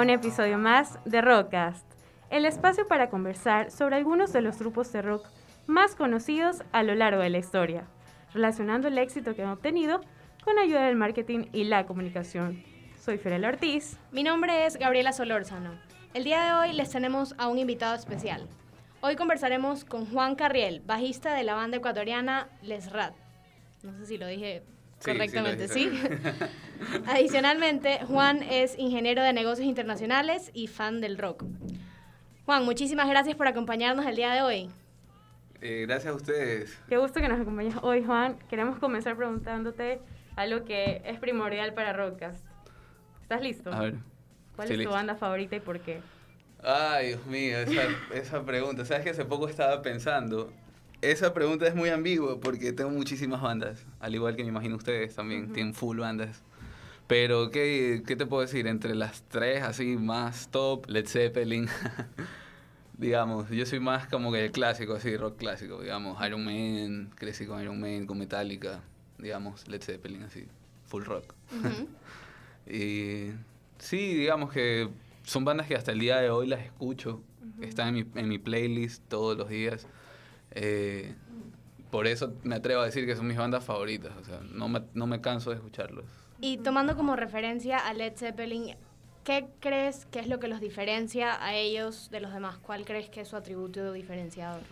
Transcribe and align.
un 0.00 0.08
episodio 0.08 0.56
más 0.56 0.98
de 1.04 1.20
Rockcast, 1.20 1.84
el 2.30 2.46
espacio 2.46 2.88
para 2.88 3.10
conversar 3.10 3.70
sobre 3.70 3.96
algunos 3.96 4.32
de 4.32 4.40
los 4.40 4.58
grupos 4.58 4.90
de 4.92 5.02
rock 5.02 5.26
más 5.66 5.94
conocidos 5.94 6.62
a 6.72 6.82
lo 6.82 6.94
largo 6.94 7.20
de 7.20 7.28
la 7.28 7.36
historia, 7.36 7.84
relacionando 8.32 8.88
el 8.88 8.96
éxito 8.96 9.34
que 9.34 9.42
han 9.42 9.50
obtenido 9.50 10.00
con 10.42 10.58
ayuda 10.58 10.86
del 10.86 10.96
marketing 10.96 11.48
y 11.52 11.64
la 11.64 11.84
comunicación. 11.84 12.62
Soy 12.98 13.18
Ferel 13.18 13.44
Ortiz. 13.44 13.98
Mi 14.10 14.22
nombre 14.22 14.64
es 14.64 14.78
Gabriela 14.78 15.12
Solórzano. 15.12 15.78
El 16.14 16.24
día 16.24 16.44
de 16.44 16.52
hoy 16.54 16.72
les 16.74 16.88
tenemos 16.88 17.34
a 17.36 17.48
un 17.48 17.58
invitado 17.58 17.94
especial. 17.94 18.48
Hoy 19.02 19.16
conversaremos 19.16 19.84
con 19.84 20.06
Juan 20.06 20.34
Carriel, 20.34 20.80
bajista 20.80 21.34
de 21.34 21.44
la 21.44 21.54
banda 21.54 21.76
ecuatoriana 21.76 22.48
Les 22.62 22.90
Rat. 22.90 23.12
No 23.82 23.92
sé 23.98 24.06
si 24.06 24.16
lo 24.16 24.26
dije 24.26 24.62
correctamente, 25.04 25.68
¿sí? 25.68 25.90
Adicionalmente, 27.06 28.00
Juan 28.06 28.42
es 28.42 28.78
ingeniero 28.78 29.22
de 29.22 29.32
negocios 29.32 29.66
internacionales 29.66 30.50
y 30.54 30.66
fan 30.66 31.00
del 31.00 31.18
rock. 31.18 31.44
Juan, 32.46 32.64
muchísimas 32.64 33.08
gracias 33.08 33.36
por 33.36 33.46
acompañarnos 33.46 34.06
el 34.06 34.16
día 34.16 34.32
de 34.32 34.42
hoy. 34.42 34.70
Eh, 35.60 35.84
gracias 35.86 36.12
a 36.12 36.16
ustedes. 36.16 36.78
Qué 36.88 36.96
gusto 36.96 37.20
que 37.20 37.28
nos 37.28 37.40
acompañes 37.40 37.74
hoy, 37.82 38.02
Juan. 38.02 38.38
Queremos 38.48 38.78
comenzar 38.78 39.16
preguntándote 39.16 40.00
algo 40.36 40.64
que 40.64 41.02
es 41.04 41.18
primordial 41.18 41.74
para 41.74 41.92
Rockcast. 41.92 42.44
¿Estás 43.22 43.42
listo? 43.42 43.72
A 43.72 43.80
ver. 43.80 43.94
¿Cuál 44.56 44.72
es 44.72 44.82
tu 44.82 44.90
banda 44.90 45.14
favorita 45.16 45.56
y 45.56 45.60
por 45.60 45.80
qué? 45.80 46.00
Ay, 46.62 47.08
Dios 47.08 47.26
mío, 47.26 47.58
esa, 47.58 47.82
esa 48.14 48.42
pregunta. 48.44 48.84
¿Sabes 48.84 49.04
que 49.04 49.10
hace 49.10 49.24
poco 49.24 49.48
estaba 49.48 49.80
pensando? 49.82 50.52
Esa 51.02 51.32
pregunta 51.32 51.66
es 51.66 51.74
muy 51.74 51.88
ambigua 51.88 52.38
porque 52.40 52.72
tengo 52.72 52.90
muchísimas 52.90 53.40
bandas, 53.40 53.86
al 54.00 54.14
igual 54.14 54.36
que 54.36 54.42
me 54.42 54.50
imagino 54.50 54.76
ustedes 54.76 55.14
también, 55.14 55.52
tienen 55.52 55.72
full 55.72 55.98
bandas. 55.98 56.42
Pero, 57.06 57.50
¿qué, 57.50 58.02
¿qué 58.06 58.16
te 58.16 58.26
puedo 58.26 58.42
decir? 58.42 58.66
Entre 58.66 58.94
las 58.94 59.22
tres 59.22 59.62
así 59.62 59.96
más 59.96 60.50
top, 60.50 60.88
Led 60.88 61.06
Zeppelin, 61.06 61.68
digamos, 62.98 63.48
yo 63.48 63.64
soy 63.64 63.80
más 63.80 64.06
como 64.08 64.30
que 64.30 64.44
el 64.44 64.52
clásico, 64.52 64.94
así, 64.94 65.16
rock 65.16 65.38
clásico, 65.38 65.80
digamos, 65.80 66.24
Iron 66.24 66.44
Man, 66.44 67.10
crecí 67.16 67.46
con 67.46 67.60
Iron 67.62 67.80
Man, 67.80 68.06
con 68.06 68.18
Metallica, 68.18 68.82
digamos, 69.18 69.66
Led 69.68 69.82
Zeppelin, 69.82 70.22
así, 70.24 70.46
full 70.86 71.04
rock. 71.04 71.34
y 72.70 73.30
sí, 73.78 74.14
digamos 74.14 74.52
que 74.52 74.88
son 75.24 75.46
bandas 75.46 75.66
que 75.66 75.76
hasta 75.76 75.92
el 75.92 75.98
día 75.98 76.18
de 76.18 76.28
hoy 76.28 76.46
las 76.46 76.60
escucho, 76.60 77.22
están 77.62 77.88
en 77.88 77.94
mi, 77.94 78.20
en 78.20 78.28
mi 78.28 78.38
playlist 78.38 79.02
todos 79.08 79.36
los 79.36 79.48
días. 79.48 79.86
Eh, 80.52 81.14
por 81.90 82.06
eso 82.06 82.32
me 82.44 82.54
atrevo 82.54 82.82
a 82.82 82.84
decir 82.84 83.06
que 83.06 83.16
son 83.16 83.26
mis 83.26 83.36
bandas 83.36 83.64
favoritas, 83.64 84.12
o 84.20 84.24
sea, 84.24 84.40
no 84.52 84.68
me, 84.68 84.82
no 84.94 85.06
me 85.06 85.20
canso 85.20 85.50
de 85.50 85.56
escucharlos. 85.56 86.04
Y 86.40 86.58
tomando 86.58 86.96
como 86.96 87.16
referencia 87.16 87.78
a 87.78 87.92
Led 87.92 88.16
Zeppelin, 88.16 88.76
¿qué 89.24 89.48
crees 89.60 90.06
que 90.06 90.20
es 90.20 90.28
lo 90.28 90.40
que 90.40 90.48
los 90.48 90.60
diferencia 90.60 91.44
a 91.44 91.54
ellos 91.54 92.10
de 92.10 92.20
los 92.20 92.32
demás? 92.32 92.58
¿Cuál 92.58 92.84
crees 92.84 93.10
que 93.10 93.20
es 93.22 93.28
su 93.28 93.36
atributo 93.36 93.92
diferenciador? 93.92 94.62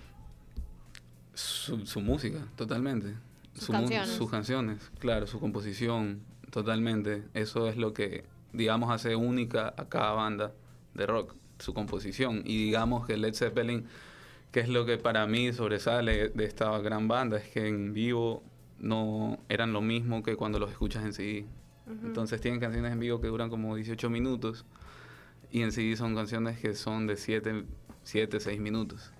Su, 1.34 1.86
su 1.86 2.00
música, 2.00 2.38
totalmente. 2.56 3.14
Sus 3.54 3.70
canciones. 3.70 4.10
sus 4.10 4.30
canciones, 4.30 4.90
claro, 5.00 5.26
su 5.26 5.40
composición, 5.40 6.22
totalmente. 6.50 7.24
Eso 7.34 7.68
es 7.68 7.76
lo 7.76 7.92
que, 7.92 8.24
digamos, 8.52 8.90
hace 8.90 9.16
única 9.16 9.74
a 9.76 9.88
cada 9.88 10.12
banda 10.12 10.52
de 10.94 11.06
rock, 11.06 11.34
su 11.58 11.74
composición. 11.74 12.42
Y 12.44 12.66
digamos 12.66 13.06
que 13.06 13.16
Led 13.16 13.34
Zeppelin 13.34 13.86
que 14.52 14.60
es 14.60 14.68
lo 14.68 14.86
que 14.86 14.98
para 14.98 15.26
mí 15.26 15.52
sobresale 15.52 16.28
de 16.28 16.44
esta 16.44 16.76
gran 16.78 17.08
banda, 17.08 17.38
es 17.38 17.48
que 17.48 17.66
en 17.66 17.92
vivo 17.92 18.42
no 18.78 19.38
eran 19.48 19.72
lo 19.72 19.80
mismo 19.80 20.22
que 20.22 20.36
cuando 20.36 20.58
los 20.58 20.70
escuchas 20.70 21.04
en 21.04 21.12
CD. 21.12 21.46
Entonces 22.04 22.40
tienen 22.40 22.60
canciones 22.60 22.92
en 22.92 23.00
vivo 23.00 23.18
que 23.20 23.28
duran 23.28 23.48
como 23.48 23.74
18 23.74 24.10
minutos 24.10 24.66
y 25.50 25.62
en 25.62 25.72
CD 25.72 25.96
son 25.96 26.14
canciones 26.14 26.58
que 26.60 26.74
son 26.74 27.06
de 27.06 27.16
7, 27.16 27.64
7 28.02 28.40
6 28.40 28.60
minutos. 28.60 29.10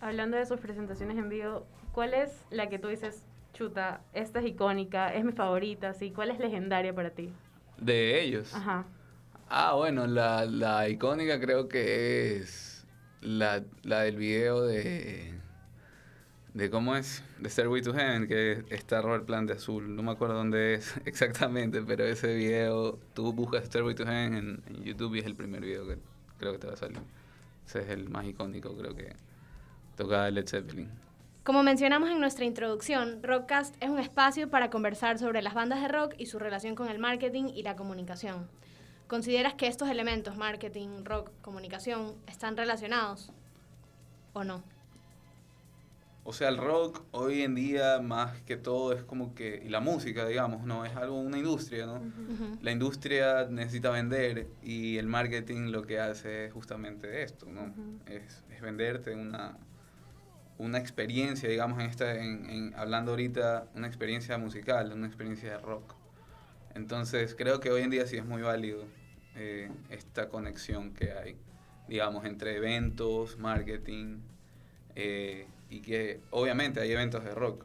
Hablando 0.00 0.36
de 0.36 0.46
sus 0.46 0.60
presentaciones 0.60 1.18
en 1.18 1.28
vivo, 1.28 1.66
¿cuál 1.92 2.14
es 2.14 2.44
la 2.50 2.68
que 2.68 2.78
tú 2.78 2.88
dices, 2.88 3.24
chuta, 3.54 4.02
esta 4.12 4.38
es 4.38 4.46
icónica, 4.46 5.12
es 5.12 5.24
mi 5.24 5.32
favorita, 5.32 5.94
sí? 5.94 6.12
¿Cuál 6.12 6.30
es 6.30 6.38
legendaria 6.38 6.94
para 6.94 7.10
ti? 7.10 7.30
De 7.78 8.22
ellos. 8.22 8.54
Ajá. 8.54 8.84
Ah, 9.48 9.74
bueno, 9.74 10.06
la, 10.06 10.44
la 10.44 10.88
icónica 10.88 11.40
creo 11.40 11.68
que 11.68 12.36
es 12.36 12.71
la, 13.22 13.62
la 13.82 14.00
del 14.00 14.16
video 14.16 14.62
de, 14.62 15.32
de 16.54 16.70
cómo 16.70 16.96
es, 16.96 17.22
de 17.38 17.48
Stairway 17.48 17.82
to 17.82 17.94
Heaven, 17.94 18.26
que 18.26 18.64
está 18.70 19.00
Robert 19.00 19.24
Plant 19.24 19.48
de 19.48 19.54
azul. 19.54 19.94
No 19.94 20.02
me 20.02 20.12
acuerdo 20.12 20.34
dónde 20.34 20.74
es 20.74 20.94
exactamente, 21.04 21.82
pero 21.82 22.04
ese 22.04 22.34
video, 22.34 22.98
tú 23.14 23.32
buscas 23.32 23.64
Stairway 23.66 23.94
to 23.94 24.04
Heaven 24.04 24.34
en, 24.34 24.62
en, 24.66 24.84
YouTube 24.84 25.14
y 25.14 25.20
es 25.20 25.26
el 25.26 25.34
primer 25.34 25.62
video 25.62 25.86
que 25.86 25.98
creo 26.38 26.52
que 26.52 26.58
te 26.58 26.66
va 26.66 26.74
a 26.74 26.76
salir. 26.76 26.98
Ese 27.66 27.80
es 27.80 27.88
el 27.88 28.08
más 28.10 28.26
icónico, 28.26 28.76
creo 28.76 28.94
que 28.94 29.14
toca 29.96 30.30
Led 30.30 30.46
Zeppelin. 30.46 30.90
Como 31.44 31.64
mencionamos 31.64 32.08
en 32.10 32.20
nuestra 32.20 32.44
introducción, 32.44 33.20
Rockcast 33.22 33.74
es 33.80 33.90
un 33.90 33.98
espacio 33.98 34.48
para 34.48 34.70
conversar 34.70 35.18
sobre 35.18 35.42
las 35.42 35.54
bandas 35.54 35.80
de 35.82 35.88
rock 35.88 36.14
y 36.16 36.26
su 36.26 36.38
relación 36.38 36.76
con 36.76 36.88
el 36.88 37.00
marketing 37.00 37.46
y 37.52 37.64
la 37.64 37.74
comunicación. 37.74 38.48
¿Consideras 39.12 39.52
que 39.52 39.66
estos 39.66 39.90
elementos, 39.90 40.38
marketing, 40.38 41.04
rock, 41.04 41.28
comunicación, 41.42 42.14
están 42.26 42.56
relacionados 42.56 43.30
o 44.32 44.42
no? 44.42 44.64
O 46.24 46.32
sea, 46.32 46.48
el 46.48 46.56
rock 46.56 47.02
hoy 47.10 47.42
en 47.42 47.54
día 47.54 48.00
más 48.00 48.40
que 48.40 48.56
todo 48.56 48.94
es 48.94 49.04
como 49.04 49.34
que, 49.34 49.62
y 49.66 49.68
la 49.68 49.80
música, 49.80 50.26
digamos, 50.26 50.64
¿no? 50.64 50.86
Es 50.86 50.96
algo, 50.96 51.20
una 51.20 51.36
industria, 51.36 51.84
¿no? 51.84 52.00
La 52.62 52.72
industria 52.72 53.48
necesita 53.50 53.90
vender 53.90 54.48
y 54.62 54.96
el 54.96 55.08
marketing 55.08 55.72
lo 55.72 55.82
que 55.82 56.00
hace 56.00 56.46
es 56.46 56.52
justamente 56.54 57.22
esto, 57.22 57.44
¿no? 57.50 57.74
es, 58.06 58.42
es, 58.48 58.62
venderte 58.62 59.14
una, 59.14 59.58
una 60.56 60.78
experiencia, 60.78 61.50
digamos, 61.50 61.78
en 61.80 61.90
esta, 61.90 62.14
en, 62.14 62.48
en, 62.48 62.74
hablando 62.76 63.10
ahorita, 63.10 63.66
una 63.74 63.88
experiencia 63.88 64.38
musical, 64.38 64.90
una 64.90 65.06
experiencia 65.06 65.50
de 65.50 65.58
rock. 65.58 65.96
Entonces, 66.74 67.34
creo 67.34 67.60
que 67.60 67.70
hoy 67.70 67.82
en 67.82 67.90
día 67.90 68.06
sí 68.06 68.16
es 68.16 68.24
muy 68.24 68.40
válido 68.40 68.86
eh, 69.36 69.70
esta 69.90 70.28
conexión 70.28 70.92
que 70.92 71.12
hay, 71.12 71.36
digamos, 71.88 72.24
entre 72.24 72.56
eventos, 72.56 73.38
marketing, 73.38 74.20
eh, 74.94 75.46
y 75.70 75.80
que 75.80 76.20
obviamente 76.30 76.80
hay 76.80 76.92
eventos 76.92 77.24
de 77.24 77.34
rock, 77.34 77.64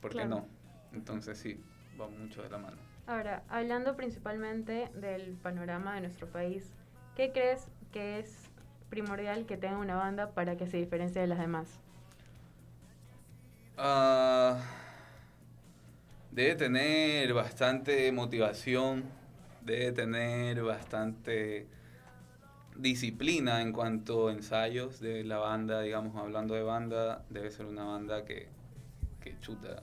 ¿por 0.00 0.14
qué 0.14 0.24
no? 0.24 0.46
Entonces 0.92 1.38
sí, 1.38 1.60
va 2.00 2.08
mucho 2.08 2.42
de 2.42 2.50
la 2.50 2.58
mano. 2.58 2.76
Ahora, 3.06 3.42
hablando 3.48 3.96
principalmente 3.96 4.90
del 4.94 5.32
panorama 5.42 5.94
de 5.94 6.02
nuestro 6.02 6.26
país, 6.26 6.70
¿qué 7.16 7.32
crees 7.32 7.68
que 7.92 8.18
es 8.18 8.50
primordial 8.90 9.46
que 9.46 9.56
tenga 9.56 9.78
una 9.78 9.96
banda 9.96 10.32
para 10.32 10.56
que 10.56 10.66
se 10.66 10.76
diferencie 10.76 11.20
de 11.20 11.26
las 11.26 11.38
demás? 11.38 11.80
Uh, 13.78 14.58
debe 16.32 16.56
tener 16.56 17.32
bastante 17.32 18.10
motivación, 18.10 19.04
debe 19.68 19.92
tener 19.92 20.62
bastante 20.62 21.66
disciplina 22.76 23.60
en 23.60 23.72
cuanto 23.72 24.28
a 24.28 24.32
ensayos 24.32 25.00
de 25.00 25.24
la 25.24 25.38
banda, 25.38 25.82
digamos, 25.82 26.16
hablando 26.16 26.54
de 26.54 26.62
banda, 26.62 27.24
debe 27.28 27.50
ser 27.50 27.66
una 27.66 27.84
banda 27.84 28.24
que, 28.24 28.48
que 29.20 29.38
chuta, 29.40 29.82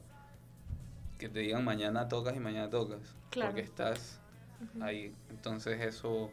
que 1.18 1.30
te 1.30 1.40
digan 1.40 1.64
mañana 1.64 2.08
tocas 2.08 2.36
y 2.36 2.40
mañana 2.40 2.70
tocas, 2.70 3.16
claro. 3.30 3.52
porque 3.52 3.62
estás 3.62 4.20
uh 4.62 4.80
-huh. 4.80 4.84
ahí. 4.84 5.14
Entonces 5.30 5.80
eso... 5.82 6.32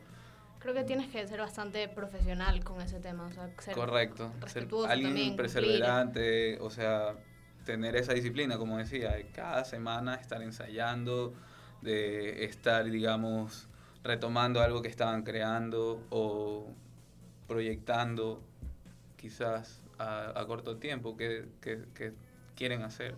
Creo 0.60 0.74
que 0.74 0.84
tienes 0.84 1.08
que 1.08 1.26
ser 1.26 1.40
bastante 1.40 1.88
profesional 1.88 2.62
con 2.62 2.80
ese 2.80 3.00
tema, 3.00 3.26
o 3.26 3.32
sea, 3.32 3.50
ser 3.58 3.74
Correcto, 3.74 4.32
ser 4.46 4.68
alguien 4.88 5.10
también, 5.10 5.36
perseverante, 5.36 6.58
o 6.60 6.70
sea, 6.70 7.16
tener 7.64 7.96
esa 7.96 8.14
disciplina, 8.14 8.56
como 8.56 8.78
decía, 8.78 9.12
de 9.12 9.26
cada 9.26 9.64
semana 9.64 10.14
estar 10.14 10.40
ensayando, 10.40 11.34
de 11.82 12.44
estar, 12.44 12.84
digamos, 12.84 13.68
retomando 14.02 14.60
algo 14.60 14.82
que 14.82 14.88
estaban 14.88 15.22
creando 15.22 16.02
o 16.10 16.66
proyectando 17.46 18.40
quizás 19.16 19.82
a, 19.98 20.40
a 20.40 20.46
corto 20.46 20.76
tiempo 20.78 21.16
que, 21.16 21.48
que, 21.60 21.84
que, 21.94 22.12
quieren 22.56 22.82
hacer. 22.82 23.14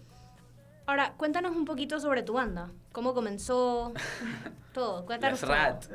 Ahora, 0.87 1.15
cuéntanos 1.17 1.57
un 1.57 1.65
poquito 1.65 1.99
sobre 1.99 2.23
tu 2.23 2.35
banda. 2.35 2.71
¿Cómo 2.93 3.15
comenzó? 3.15 3.93
todo, 4.73 5.05
cuéntanos 5.07 5.41
Les 5.41 5.51
Rat. 5.51 5.87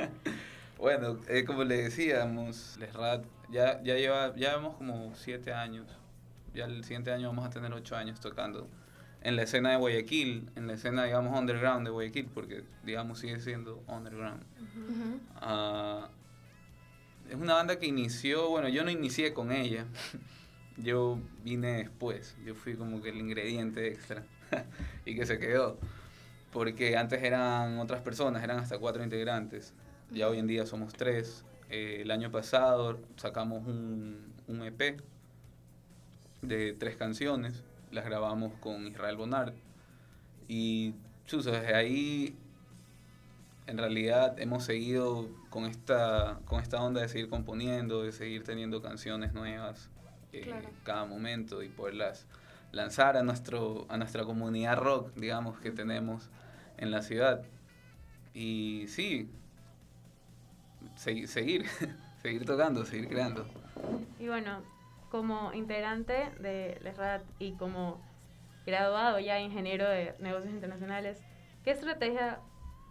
bueno, 0.78 1.18
eh, 1.28 1.44
como 1.44 1.64
le 1.64 1.82
decíamos, 1.82 2.76
Les 2.78 2.92
Rat 2.92 3.24
ya, 3.50 3.82
ya, 3.82 3.94
lleva, 3.94 4.34
ya 4.36 4.50
llevamos 4.50 4.76
como 4.76 5.14
siete 5.14 5.52
años. 5.52 5.86
Ya 6.54 6.64
el 6.64 6.84
siguiente 6.84 7.12
año 7.12 7.28
vamos 7.28 7.46
a 7.46 7.50
tener 7.50 7.72
ocho 7.72 7.96
años 7.96 8.20
tocando 8.20 8.68
en 9.22 9.36
la 9.36 9.42
escena 9.42 9.70
de 9.70 9.76
Guayaquil, 9.76 10.50
en 10.56 10.66
la 10.66 10.74
escena, 10.74 11.04
digamos, 11.04 11.38
underground 11.38 11.86
de 11.86 11.90
Guayaquil, 11.90 12.28
porque, 12.32 12.64
digamos, 12.84 13.18
sigue 13.18 13.38
siendo 13.40 13.82
underground. 13.86 14.42
Uh 14.58 15.42
-huh. 15.42 16.04
uh, 16.04 16.08
es 17.28 17.36
una 17.36 17.54
banda 17.54 17.78
que 17.78 17.86
inició, 17.86 18.48
bueno, 18.48 18.68
yo 18.68 18.84
no 18.84 18.90
inicié 18.90 19.32
con 19.32 19.52
ella, 19.52 19.86
yo 20.76 21.18
vine 21.44 21.78
después, 21.78 22.36
yo 22.44 22.54
fui 22.54 22.74
como 22.74 23.02
que 23.02 23.10
el 23.10 23.18
ingrediente 23.18 23.88
extra 23.88 24.24
y 25.04 25.14
que 25.14 25.26
se 25.26 25.38
quedó, 25.38 25.78
porque 26.52 26.96
antes 26.96 27.22
eran 27.22 27.78
otras 27.78 28.00
personas, 28.00 28.42
eran 28.42 28.58
hasta 28.58 28.78
cuatro 28.78 29.04
integrantes. 29.04 29.74
Ya 30.10 30.28
hoy 30.28 30.38
en 30.38 30.48
día 30.48 30.66
somos 30.66 30.92
tres. 30.92 31.44
Eh, 31.68 31.98
el 32.02 32.10
año 32.10 32.32
pasado 32.32 32.98
sacamos 33.16 33.64
un, 33.64 34.32
un 34.48 34.62
EP 34.64 35.00
de 36.42 36.72
tres 36.72 36.96
canciones. 36.96 37.62
Las 37.90 38.04
grabamos 38.04 38.52
con 38.60 38.86
Israel 38.86 39.16
Bonard. 39.16 39.52
Y 40.48 40.94
chuzo, 41.26 41.50
desde 41.52 41.74
ahí 41.74 42.36
en 43.66 43.78
realidad 43.78 44.38
hemos 44.40 44.64
seguido 44.64 45.28
con 45.48 45.64
esta, 45.64 46.40
con 46.44 46.60
esta 46.60 46.82
onda 46.82 47.00
de 47.00 47.08
seguir 47.08 47.28
componiendo, 47.28 48.02
de 48.02 48.12
seguir 48.12 48.42
teniendo 48.44 48.82
canciones 48.82 49.32
nuevas 49.32 49.90
eh, 50.32 50.42
Claro. 50.42 50.68
cada 50.84 51.04
momento 51.06 51.62
y 51.62 51.68
poderlas 51.68 52.26
lanzar 52.72 53.16
a, 53.16 53.22
nuestro, 53.22 53.86
a 53.88 53.96
nuestra 53.96 54.24
comunidad 54.24 54.76
rock, 54.78 55.12
digamos, 55.16 55.58
que 55.58 55.70
tenemos 55.72 56.30
en 56.78 56.90
la 56.92 57.02
ciudad. 57.02 57.42
Y 58.34 58.84
sí, 58.88 59.28
segui- 60.96 61.26
seguir, 61.26 61.66
seguir 62.22 62.44
tocando, 62.44 62.84
seguir 62.84 63.08
creando. 63.08 63.44
Y 64.20 64.28
bueno, 64.28 64.62
como 65.10 65.52
integrante 65.52 66.30
de 66.40 66.78
LESRAT 66.82 67.22
y 67.38 67.52
como 67.52 68.00
graduado 68.66 69.18
ya 69.18 69.40
ingeniero 69.40 69.88
de 69.88 70.14
negocios 70.20 70.52
internacionales, 70.54 71.20
¿qué 71.64 71.72
estrategia 71.72 72.38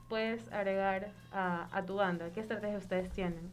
puedes 0.10 0.52
agregar 0.52 1.12
a, 1.32 1.70
a 1.76 1.86
tu 1.86 1.96
banda? 1.96 2.32
¿Qué 2.32 2.40
estrategia 2.42 2.78
ustedes 2.78 3.10
tienen? 3.12 3.52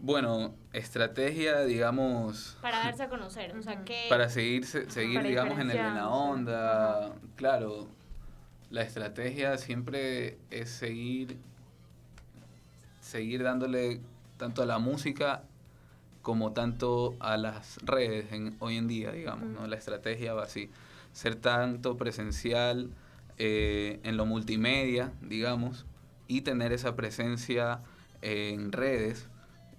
Bueno, 0.00 0.54
estrategia, 0.72 1.62
digamos, 1.62 2.56
Para 2.62 2.78
darse 2.78 3.02
a 3.02 3.08
conocer. 3.08 3.56
O 3.56 3.62
sea, 3.62 3.84
que... 3.84 4.06
para 4.08 4.28
seguir, 4.28 4.64
se- 4.64 4.88
seguir 4.90 5.16
Para 5.16 5.28
digamos, 5.28 5.58
en, 5.58 5.70
el- 5.72 5.76
en 5.76 5.94
la 5.94 6.08
onda. 6.08 7.14
Claro, 7.34 7.88
la 8.70 8.82
estrategia 8.82 9.58
siempre 9.58 10.38
es 10.50 10.70
seguir, 10.70 11.36
seguir 13.00 13.42
dándole 13.42 14.00
tanto 14.36 14.62
a 14.62 14.66
la 14.66 14.78
música 14.78 15.42
como 16.22 16.52
tanto 16.52 17.16
a 17.20 17.36
las 17.36 17.78
redes 17.84 18.32
en, 18.32 18.56
hoy 18.60 18.76
en 18.76 18.88
día, 18.88 19.12
digamos. 19.12 19.68
La 19.68 19.76
estrategia 19.76 20.34
va 20.34 20.44
así, 20.44 20.70
ser 21.12 21.36
tanto 21.36 21.96
presencial 21.96 22.90
eh, 23.38 24.00
en 24.02 24.16
lo 24.16 24.26
multimedia, 24.26 25.12
digamos, 25.22 25.86
y 26.26 26.42
tener 26.42 26.72
esa 26.72 26.96
presencia 26.96 27.80
en 28.20 28.72
redes, 28.72 29.28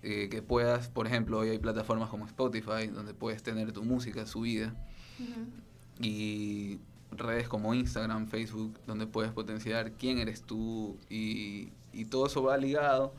eh, 0.02 0.30
que 0.32 0.42
puedas, 0.42 0.88
por 0.88 1.08
ejemplo, 1.08 1.40
hoy 1.40 1.50
hay 1.50 1.60
plataformas 1.60 2.10
como 2.10 2.26
Spotify, 2.26 2.88
donde 2.88 3.14
puedes 3.14 3.44
tener 3.44 3.72
tu 3.74 3.84
música 3.84 4.26
subida, 4.26 4.74
Ujú. 5.20 5.46
y 6.02 6.80
redes 7.12 7.50
como 7.50 7.74
Instagram, 7.74 8.28
Facebook, 8.28 8.80
donde 8.88 9.08
puedes 9.08 9.32
potenciar 9.34 9.92
quién 9.92 10.20
eres 10.20 10.44
tú 10.44 10.98
y, 11.10 11.70
y 11.92 12.06
todo 12.06 12.28
eso 12.28 12.44
va 12.44 12.56
ligado, 12.58 13.14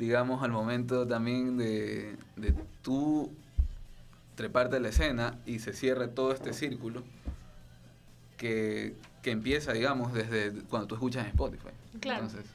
digamos, 0.00 0.42
al 0.42 0.50
momento 0.50 1.06
también 1.06 1.58
de, 1.58 2.16
de 2.36 2.54
tú 2.82 3.30
treparte 4.34 4.76
a 4.76 4.80
la 4.80 4.88
escena 4.88 5.38
y 5.44 5.58
se 5.58 5.74
cierre 5.74 6.08
todo 6.08 6.32
este 6.32 6.54
círculo 6.54 7.04
que, 8.38 8.94
que 9.22 9.30
empieza, 9.30 9.72
digamos, 9.74 10.14
desde 10.14 10.52
cuando 10.64 10.88
tú 10.88 10.94
escuchas 10.94 11.24
en 11.24 11.30
Spotify. 11.32 11.68
Claro. 12.00 12.24
Entonces, 12.24 12.50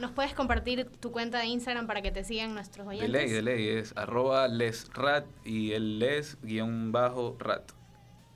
¿Nos 0.00 0.10
puedes 0.10 0.32
compartir 0.32 0.88
tu 1.00 1.10
cuenta 1.12 1.38
de 1.38 1.46
Instagram 1.46 1.86
para 1.86 2.02
que 2.02 2.10
te 2.10 2.24
sigan 2.24 2.54
nuestros 2.54 2.86
de 2.86 2.96
oyentes? 2.96 3.10
ley, 3.10 3.30
de 3.30 3.42
ley, 3.42 3.68
es 3.68 3.96
arroba 3.96 4.46
lesrat 4.48 5.24
y 5.44 5.72
el 5.72 6.00
les 6.00 6.36
guion 6.42 6.90
bajo 6.92 7.36
rat. 7.38 7.70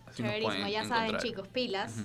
Así 0.06 0.22
Chéverísimo, 0.22 0.68
ya 0.68 0.84
saben 0.84 1.04
encontrar. 1.06 1.22
chicos, 1.22 1.48
pilas. 1.48 2.04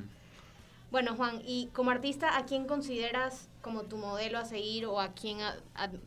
Bueno, 0.89 1.15
Juan, 1.15 1.41
y 1.45 1.67
como 1.73 1.91
artista, 1.91 2.37
¿a 2.37 2.45
quién 2.45 2.65
consideras 2.65 3.49
como 3.61 3.83
tu 3.83 3.97
modelo 3.97 4.37
a 4.37 4.45
seguir 4.45 4.85
o 4.85 5.01
a 5.01 5.13
quién, 5.13 5.41
a- 5.41 5.57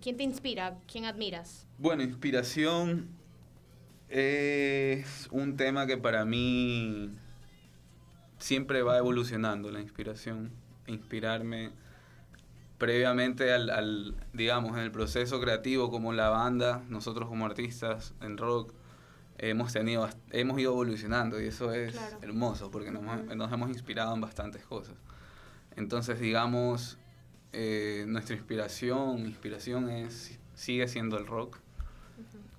quién 0.00 0.17
te 0.17 0.23
inspira, 0.23 0.79
quién 0.91 1.05
admiras? 1.05 1.67
Bueno, 1.79 2.03
inspiración 2.03 3.09
es 4.09 5.29
un 5.31 5.56
tema 5.56 5.87
que 5.87 5.99
para 5.99 6.25
mí 6.25 7.11
siempre 8.38 8.82
va 8.82 8.97
evolucionando, 8.99 9.71
la 9.71 9.81
inspiración. 9.81 10.50
Inspirarme 10.87 11.71
previamente 12.79 13.53
al, 13.53 13.69
al, 13.69 14.17
digamos, 14.33 14.73
en 14.73 14.79
el 14.85 14.91
proceso 14.91 15.41
creativo 15.41 15.91
como 15.91 16.15
la 16.15 16.31
banda, 16.31 16.83
nosotros 16.88 17.29
como 17.29 17.44
artistas 17.44 18.15
en 18.23 18.38
rock, 18.38 18.73
hemos 19.43 19.73
tenido, 19.73 20.09
hemos 20.33 20.59
ido 20.61 20.73
evolucionando 20.73 21.41
y 21.41 21.47
eso 21.47 21.73
es 21.73 21.93
Claro. 21.93 22.19
hermoso 22.23 22.71
porque 22.71 22.91
nos, 22.91 23.03
nos 23.37 23.53
hemos 23.53 23.71
inspirado 23.71 24.15
en 24.15 24.21
bastantes 24.21 24.63
cosas. 24.65 24.95
Entonces, 25.77 26.21
digamos, 26.21 26.99
eh, 27.53 28.05
nuestra 28.07 28.37
inspiración, 28.37 29.21
inspiración 29.27 29.89
es, 29.89 30.39
sigue 30.55 30.87
siendo 30.89 31.17
el 31.19 31.27
rock. 31.27 31.59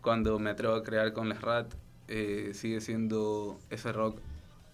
Cuando 0.01 0.39
me 0.39 0.50
atrevo 0.50 0.74
a 0.74 0.83
crear 0.83 1.13
con 1.13 1.30
Les 1.30 1.39
Rat, 1.42 1.74
eh, 2.07 2.51
sigue 2.56 2.81
siendo 2.81 3.60
ese 3.69 3.92
rock 3.92 4.19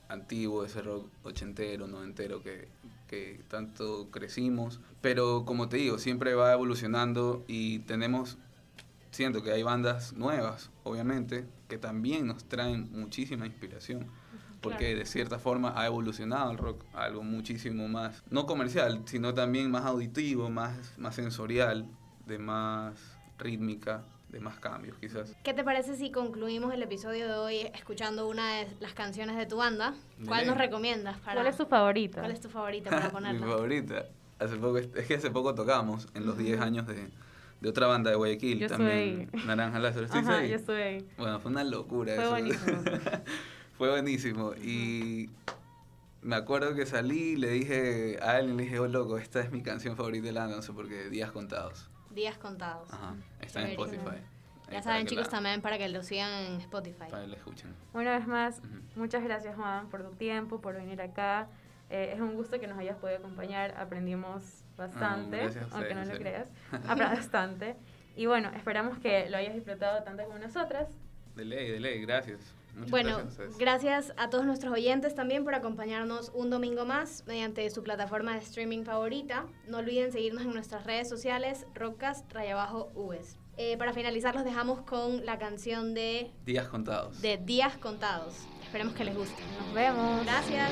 antiguo, 0.07 0.63
ese 0.63 0.81
rock 0.81 1.07
ochentero, 1.24 1.88
noventero 1.88 2.42
que, 2.42 2.69
que 3.10 3.42
tanto 3.50 4.07
crecimos. 4.12 4.80
Pero 5.01 5.44
como 5.45 5.68
te 5.68 5.77
digo, 5.77 5.98
siempre 6.00 6.33
va 6.36 6.53
evolucionando 6.53 7.44
y 7.48 7.80
tenemos, 7.80 8.38
siento 9.12 9.44
que 9.44 9.51
hay 9.51 9.63
bandas 9.63 10.13
nuevas, 10.13 10.69
obviamente, 10.83 11.45
que 11.67 11.77
también 11.77 12.27
nos 12.27 12.45
traen 12.45 12.89
muchísima 12.91 13.45
inspiración. 13.45 14.07
Porque 14.61 14.85
Claro. 14.87 14.99
de 14.99 15.05
cierta 15.05 15.37
forma 15.39 15.79
ha 15.79 15.85
evolucionado 15.85 16.49
el 16.51 16.57
rock 16.57 16.83
a 16.93 17.03
algo 17.03 17.21
muchísimo 17.23 17.87
más, 17.87 18.23
no 18.31 18.45
comercial, 18.47 19.03
sino 19.05 19.33
también 19.33 19.69
más 19.69 19.85
auditivo, 19.85 20.49
más, 20.49 20.97
más 20.97 21.13
sensorial, 21.15 21.85
de 22.25 22.39
más 22.39 22.95
rítmica, 23.37 24.03
de 24.29 24.39
más 24.39 24.59
cambios 24.59 24.97
quizás. 24.97 25.35
¿Qué 25.43 25.53
te 25.53 25.63
parece 25.63 25.95
si 25.95 26.11
concluimos 26.11 26.73
el 26.73 26.81
episodio 26.81 27.27
de 27.27 27.33
hoy 27.35 27.57
escuchando 27.75 28.27
una 28.27 28.55
de 28.55 28.67
las 28.79 28.93
canciones 28.93 29.37
de 29.37 29.45
tu 29.45 29.57
banda? 29.57 29.93
¿Cuál 30.25 30.39
Dele. 30.39 30.47
nos 30.51 30.57
recomiendas 30.57 31.17
para 31.19 31.35
¿Cuál 31.35 31.47
es 31.47 31.57
tu 31.57 31.65
favorita? 31.67 32.19
¿Cuál 32.21 32.31
es 32.31 32.41
tu 32.41 32.49
favorita 32.49 32.89
para 32.89 33.05
Mi 33.07 33.11
ponerla? 33.11 33.45
favorita. 33.47 34.05
Hace 34.39 34.55
poco, 34.57 34.79
es 34.79 34.87
que 35.07 35.15
hace 35.15 35.29
poco 35.29 35.53
tocamos 35.53 36.07
en 36.15 36.25
los 36.25 36.37
10 36.37 36.59
años 36.61 36.87
de, 36.87 37.09
de 37.62 37.69
otra 37.69 37.88
banda 37.88 38.09
de 38.12 38.15
Guayaquil, 38.18 38.59
Yo 38.59 38.68
también 38.68 39.30
ahí. 39.33 39.45
Naranja 39.45 39.80
Lázaro. 39.80 40.06
¿Estuviste 40.06 40.31
Ajá, 40.31 40.39
ahí? 40.42 40.50
yo 40.50 40.56
estuve 40.56 40.83
ahí. 40.83 41.07
Bueno, 41.18 41.39
fue 41.39 41.51
una 41.51 41.63
locura 41.63 42.13
Fue 42.15 42.24
eso. 42.24 42.31
buenísimo. 42.31 42.81
fue 43.77 43.89
buenísimo. 43.89 44.53
Y 44.55 45.29
me 46.22 46.36
acuerdo 46.36 46.75
que 46.75 46.86
salí 46.86 47.31
y 47.31 47.36
le 47.38 47.50
dije 47.50 48.20
a 48.22 48.39
él, 48.39 48.55
le 48.55 48.63
dije, 48.63 48.79
oh 48.79 48.88
loco, 48.88 49.17
esta 49.17 49.39
es 49.41 49.51
mi 49.51 49.62
canción 49.62 49.96
favorita 49.96 50.25
de 50.27 50.31
la 50.34 50.48
no 50.48 50.62
sé 50.62 50.74
por 50.74 50.88
qué, 50.88 51.10
Días 51.10 51.31
Contados. 51.31 51.89
Días 52.12 52.38
contados. 52.38 52.91
Ajá, 52.91 53.15
está 53.41 53.62
en. 53.62 53.67
Spotify. 53.70 54.08
Ahí 54.67 54.74
Ya 54.74 54.81
saben 54.81 55.05
chicos 55.05 55.25
la- 55.25 55.31
también 55.31 55.62
para 55.62 55.77
que 55.77 55.88
lo 55.88 56.01
sigan 56.01 56.31
en 56.46 56.62
Spotify. 56.62 57.05
Para 57.10 57.22
que 57.24 57.27
la 57.27 57.36
escuchen. 57.38 57.74
Una 57.93 58.17
vez 58.17 58.27
más, 58.27 58.62
muchas 58.96 59.24
gracias 59.24 59.55
Juan 59.55 59.88
por 59.89 60.03
tu 60.03 60.15
tiempo, 60.15 60.60
por 60.60 60.74
venir 60.75 61.00
acá. 61.01 61.48
Eh, 61.89 62.12
es 62.15 62.20
un 62.20 62.34
gusto 62.34 62.60
que 62.60 62.65
nos 62.67 62.77
hayas 62.79 62.98
podido 62.98 63.20
acompañar. 63.20 63.75
Aprendimos 63.77 64.63
bastante, 64.77 65.38
gracias 65.38 65.63
a 65.72 65.75
aunque 65.75 65.89
ustedes, 65.89 65.96
no 65.96 66.01
en 66.03 66.10
lo 66.10 66.17
creas. 66.17 66.51
Bastante. 66.98 67.75
Y 68.15 68.25
bueno, 68.25 68.51
esperamos 68.55 68.98
que 69.00 69.29
lo 69.29 69.38
hayas 69.38 69.53
disfrutado 69.53 70.03
tanto 70.03 70.24
como 70.24 70.39
nosotras. 70.39 70.89
De 71.36 71.46
ley, 71.46 71.69
de 71.72 71.79
ley, 71.79 72.01
gracias. 72.01 72.39
Muchas 72.74 72.91
Bueno, 72.91 73.17
gracias 73.17 73.57
gracias 73.57 74.13
a 74.17 74.29
todos 74.29 74.46
nuestros 74.46 74.72
oyentes 74.72 75.15
también 75.15 75.43
por 75.43 75.55
acompañarnos 75.55 76.31
un 76.36 76.51
domingo 76.51 76.86
más 76.86 77.24
mediante 77.25 77.67
su 77.72 77.81
plataforma 77.84 78.34
de 78.34 78.39
streaming 78.39 78.84
favorita. 78.84 79.46
No 79.67 79.79
olviden 79.79 80.12
seguirnos 80.12 80.43
en 80.43 80.53
nuestras 80.53 80.86
redes 80.86 81.10
sociales, 81.10 81.65
Rockcast, 81.74 82.31
raya 82.31 82.53
abajo, 82.53 82.91
Uves. 82.93 83.38
Eh, 83.57 83.75
para 83.77 83.91
finalizar, 83.93 84.36
los 84.36 84.43
dejamos 84.43 84.81
con 84.81 85.25
la 85.25 85.39
canción 85.39 85.96
de, 85.96 86.29
Días 86.46 86.67
contados. 86.67 87.19
de 87.22 87.38
Días 87.38 87.75
Contados. 87.77 88.36
Esperemos 88.63 88.93
que 88.93 89.05
les 89.05 89.15
guste. 89.15 89.41
Nos 89.60 89.74
vemos. 89.74 90.24
Gracias. 90.24 90.72